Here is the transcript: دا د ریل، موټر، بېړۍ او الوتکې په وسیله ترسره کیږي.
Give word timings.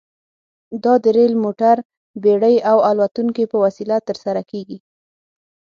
دا 0.83 0.93
د 1.03 1.05
ریل، 1.15 1.33
موټر، 1.43 1.75
بېړۍ 2.23 2.55
او 2.69 2.77
الوتکې 2.89 3.45
په 3.51 3.57
وسیله 3.65 3.97
ترسره 4.07 4.41
کیږي. 4.51 4.77